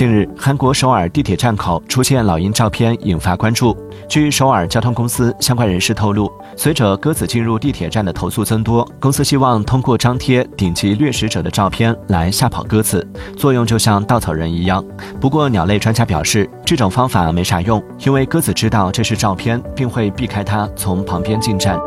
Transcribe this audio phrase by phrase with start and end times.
[0.00, 3.76] 近日韩国首尔地铁站口出现老鹰照片引发关注。
[4.08, 14.82] 据首尔交通公司相关人士透露随着鸽子进入地铁站的投诉增多公司希望通过张贴顶级掠食者的照片来吓跑鸽子作用就像稻草人一样。
[15.20, 21.78] 不过鸟类专家表示这种方法没啥用因为鸽子知道这是照片并会避开它从旁边进站。